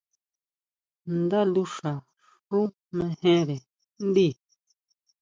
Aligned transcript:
Ndá 1.19 1.39
luxa 1.53 1.93
xú 2.47 2.61
mejere 2.97 3.57
ndíi. 4.07 4.33